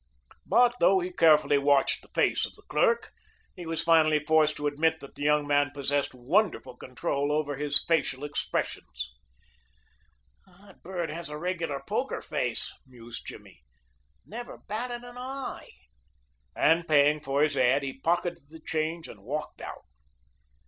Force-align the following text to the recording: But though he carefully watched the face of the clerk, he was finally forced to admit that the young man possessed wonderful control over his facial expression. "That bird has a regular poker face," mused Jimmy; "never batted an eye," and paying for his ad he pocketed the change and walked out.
But 0.47 0.73
though 0.79 0.97
he 0.99 1.11
carefully 1.13 1.59
watched 1.59 2.01
the 2.01 2.07
face 2.15 2.47
of 2.47 2.55
the 2.55 2.63
clerk, 2.63 3.11
he 3.55 3.67
was 3.67 3.83
finally 3.83 4.17
forced 4.19 4.57
to 4.57 4.65
admit 4.65 4.99
that 4.99 5.13
the 5.13 5.21
young 5.21 5.45
man 5.45 5.69
possessed 5.75 6.15
wonderful 6.15 6.75
control 6.75 7.31
over 7.31 7.55
his 7.55 7.85
facial 7.85 8.23
expression. 8.23 8.81
"That 10.47 10.81
bird 10.81 11.11
has 11.11 11.29
a 11.29 11.37
regular 11.37 11.83
poker 11.87 12.19
face," 12.23 12.73
mused 12.87 13.27
Jimmy; 13.27 13.61
"never 14.25 14.57
batted 14.57 15.03
an 15.03 15.19
eye," 15.19 15.69
and 16.55 16.87
paying 16.87 17.19
for 17.19 17.43
his 17.43 17.55
ad 17.55 17.83
he 17.83 17.99
pocketed 17.99 18.49
the 18.49 18.59
change 18.59 19.07
and 19.07 19.21
walked 19.21 19.61
out. 19.61 19.85